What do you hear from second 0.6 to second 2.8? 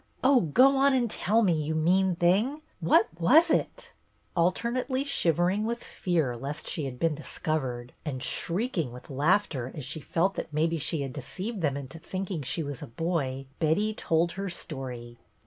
on and tell me, you mean thing.